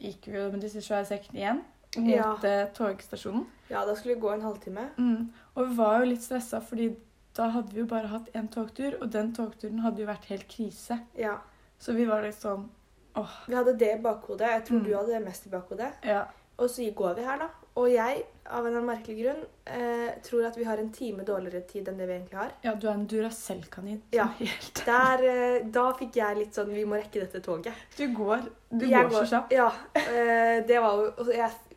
gikk 0.00 0.26
vi 0.26 0.38
jo 0.38 0.50
med 0.50 0.60
disse 0.60 0.80
svære 0.80 1.06
sekkene 1.06 1.34
igjen 1.40 1.64
mot 1.96 2.42
Ja. 2.42 2.66
togstasjonen. 2.74 3.46
ja, 3.70 3.84
da 3.84 3.94
skulle 3.94 4.14
vi 4.14 4.20
gå 4.20 4.32
en 4.34 4.42
halvtime. 4.42 4.90
Mm. 4.98 5.32
Og 5.56 5.68
vi 5.68 5.74
var 5.76 5.98
jo 6.00 6.04
litt 6.10 6.22
stressa, 6.22 6.60
fordi 6.60 6.96
da 7.34 7.48
hadde 7.50 7.72
vi 7.72 7.80
jo 7.80 7.86
bare 7.86 8.06
hatt 8.08 8.32
én 8.34 8.48
togtur, 8.48 8.96
og 9.02 9.10
den 9.10 9.32
togturen 9.34 9.78
hadde 9.80 9.98
jo 10.00 10.06
vært 10.06 10.24
helt 10.26 10.48
krise. 10.48 11.00
Ja. 11.16 11.38
Så 11.78 11.94
vi 11.94 12.04
var 12.04 12.22
litt 12.22 12.34
sånn 12.40 12.68
åh, 13.16 13.28
Vi 13.48 13.54
hadde 13.54 13.76
det 13.78 13.98
i 13.98 14.02
bakhodet. 14.02 14.40
Jeg 14.48 14.64
tror 14.64 14.78
Mm. 14.80 14.84
du 14.84 14.94
hadde 14.94 15.06
det 15.08 15.24
mest 15.24 15.46
i 15.46 15.50
bakhodet. 15.50 15.92
ja. 16.04 16.24
Og 16.58 16.68
så 16.68 16.82
går 16.94 17.14
vi 17.16 17.22
her, 17.22 17.38
da. 17.38 17.48
Og 17.78 17.86
jeg, 17.92 18.22
av 18.50 18.66
en 18.66 18.76
merkelig 18.82 19.14
grunn, 19.20 19.42
eh, 19.70 20.08
tror 20.24 20.46
at 20.48 20.56
vi 20.58 20.64
har 20.66 20.80
en 20.80 20.88
time 20.94 21.22
dårligere 21.26 21.60
tid 21.68 21.88
enn 21.90 21.98
det 22.00 22.08
vi 22.08 22.14
egentlig 22.16 22.38
har. 22.40 22.54
Ja, 22.64 22.72
du 22.74 22.88
er 22.88 22.94
en 22.96 23.04
Duracell-kanin. 23.10 24.00
Ja. 24.16 24.26
Helt. 24.40 24.80
Der, 24.88 25.22
eh, 25.28 25.58
da 25.74 25.84
fikk 25.98 26.16
jeg 26.18 26.40
litt 26.40 26.58
sånn 26.58 26.72
Vi 26.74 26.82
må 26.88 26.98
rekke 26.98 27.22
dette 27.22 27.42
toget. 27.44 27.76
Du 27.98 28.06
går, 28.16 28.48
du 28.72 28.86
Jeg 28.88 29.10
går 29.12 29.20
så 29.20 29.28
kjapt. 29.36 29.54
Ja. 29.54 29.68
eh, 30.00 30.58
det 30.66 30.80
var 30.82 31.04
jo 31.04 31.28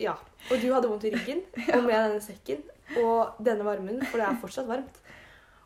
Ja. 0.02 0.16
Og 0.50 0.58
du 0.58 0.72
hadde 0.74 0.90
vondt 0.90 1.06
i 1.06 1.14
ryggen, 1.14 1.44
og 1.76 1.84
med 1.86 1.94
denne 1.94 2.22
sekken. 2.24 2.64
Og 3.04 3.38
denne 3.44 3.68
varmen, 3.68 4.02
for 4.08 4.18
det 4.18 4.26
er 4.28 4.40
fortsatt 4.42 4.68
varmt. 4.72 4.98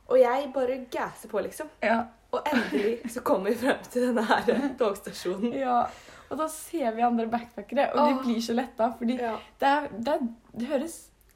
Og 0.09 0.19
jeg 0.19 0.51
bare 0.53 0.81
gasser 0.91 1.31
på, 1.31 1.39
liksom. 1.41 1.69
Ja. 1.81 2.01
Og 2.35 2.43
endelig 2.51 2.97
så 3.13 3.23
kommer 3.25 3.53
vi 3.53 3.61
frem 3.63 3.79
til 3.87 4.09
denne 4.09 4.25
her 4.27 4.51
togstasjonen. 4.81 5.55
ja. 5.61 5.85
Og 6.31 6.37
da 6.37 6.47
ser 6.47 6.91
vi 6.95 7.01
andre 7.05 7.27
backpackere, 7.31 7.89
og 7.93 8.07
de 8.09 8.23
blir 8.23 8.41
så 8.41 8.53
letta. 8.57 8.91
Fordi 8.97 9.17
Ja. 9.21 9.35
det, 9.59 9.67
er, 9.67 9.87
det, 9.97 10.07
er, 10.13 10.19
det 10.59 10.67
høres 10.67 10.95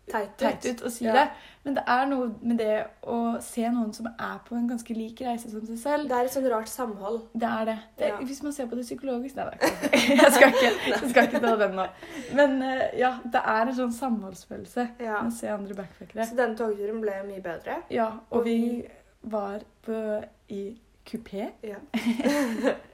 Teit 0.10 0.65
ut. 0.65 0.79
å 0.81 0.89
si 0.89 1.05
Ja. 1.05 1.13
det, 1.13 1.24
men 1.63 1.75
det 1.75 1.84
er 1.86 2.05
noe 2.10 2.31
med 2.41 2.58
det 2.58 2.88
å 3.05 3.39
se 3.46 3.62
noen 3.69 3.91
som 3.93 4.08
er 4.08 4.39
på 4.48 4.55
en 4.58 4.67
ganske 4.67 4.96
lik 4.98 5.22
reise 5.22 5.51
som 5.51 5.62
seg 5.67 5.77
selv. 5.77 6.08
Det 6.10 6.15
er 6.17 6.25
et 6.25 6.34
sånn 6.34 6.48
rart 6.50 6.67
samhold. 6.67 7.19
Det 7.38 7.46
er 7.46 7.65
det. 7.65 7.75
det 8.00 8.08
Ja. 8.08 8.15
Hvis 8.17 8.41
man 8.41 8.51
ser 8.53 8.65
på 8.65 8.75
det 8.75 8.86
psykologisk 8.88 9.36
Nei, 9.36 9.46
det 9.51 9.93
er 9.93 10.15
jeg 10.24 10.31
skal 10.34 10.50
ikke, 10.50 10.72
jeg 11.03 11.10
skal 11.12 11.27
ikke 11.29 11.39
ta 11.46 11.55
den 11.62 11.75
nå. 11.77 11.86
Men 12.34 12.62
eh, 12.63 12.98
ja, 12.98 13.12
det 13.24 13.41
er 13.46 13.62
en 13.67 13.75
sånn 13.84 13.93
samholdsfølelse 13.93 14.88
Ja. 15.00 15.22
å 15.22 15.29
se 15.31 15.48
andre 15.53 15.75
backpackere. 15.75 16.25
Så 16.25 16.36
denne 16.36 16.58
togturen 16.58 17.01
ble 17.05 17.22
mye 17.29 17.41
bedre. 17.46 17.84
Ja, 17.93 18.10
og 18.31 18.39
Og 18.39 18.46
vi 18.46 18.88
var 19.29 19.60
på, 19.86 20.24
i 20.50 20.63
kupé 21.05 21.51
Ja. 21.62 21.77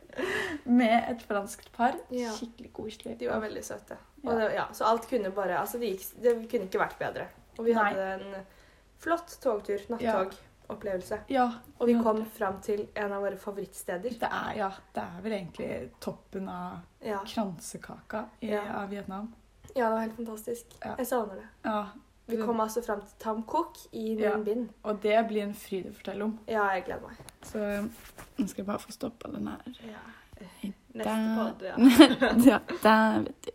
med 0.65 1.09
et 1.11 1.21
franskt 1.27 1.71
par. 1.75 1.95
Ja. 2.09 2.31
Skikkelig 2.37 2.71
koselig. 2.73 3.17
De 3.19 3.27
var 3.29 3.39
veldig 3.43 3.63
søte. 3.65 3.97
Ja. 4.23 4.35
det, 4.39 4.53
ja, 4.55 4.65
så 4.73 4.85
alt 4.89 5.09
kunne 5.09 5.29
bare 5.35 5.59
Altså, 5.59 5.77
det, 5.77 5.91
gikk, 5.93 6.05
det 6.23 6.35
kunne 6.49 6.65
ikke 6.69 6.81
vært 6.81 6.97
bedre. 6.99 7.27
Og 7.59 7.65
vi 7.67 7.73
Nei. 7.75 7.83
hadde 7.93 8.05
en 8.15 8.45
flott 8.99 9.35
togtur, 9.43 9.79
nattogopplevelse. 9.91 11.19
Ja, 11.29 11.45
Og 11.79 11.87
vi 11.87 11.93
kom 12.01 12.23
fram 12.25 12.57
til 12.65 12.87
en 12.95 13.11
av 13.13 13.21
våre 13.21 13.37
favorittsteder. 13.37 14.15
det 14.19 14.29
er, 14.31 14.53
ja, 14.57 14.69
det 14.95 15.03
er 15.03 15.21
vel 15.21 15.35
egentlig 15.37 15.69
toppen 16.01 16.49
av 16.49 16.79
kransekaka 17.29 18.25
i, 18.41 18.53
av 18.55 18.89
Vietnam. 18.89 19.33
ja 19.75 19.85
det 19.89 19.93
var 19.93 19.99
helt 20.07 20.15
fantastisk. 20.15 20.75
Jeg 20.81 21.07
savner 21.07 21.35
det. 21.43 21.47
Ja, 21.69 21.83
Vi 22.27 22.37
kom 22.41 22.59
altså 22.59 22.81
fram 22.85 23.01
til 23.01 23.15
Tam 23.19 23.43
Cook 23.45 23.77
i 23.93 24.15
Ja. 24.19 24.37
bind. 24.37 24.69
Og 24.83 25.01
det 25.03 25.17
blir 25.27 25.43
en 25.43 25.53
fryd 25.53 25.91
å 25.91 25.93
fortelle 25.93 26.23
om. 26.25 26.39
Ja, 26.47 26.63
jeg 26.73 26.85
gleder 26.87 27.01
meg. 27.07 27.17
Så 27.45 27.57
nå 28.37 28.47
skal 28.47 28.63
jeg 28.63 28.65
bare 28.65 28.79
få 28.81 28.91
stoppa 28.95 29.31
den 29.31 29.47
her. 29.47 29.61
Ja. 29.85 30.03
Neste 30.95 31.13
podd, 31.37 31.61
ja. 31.63 31.75
ja, 32.51 32.59
der, 32.83 33.19
vet 33.27 33.45
du. 33.45 33.51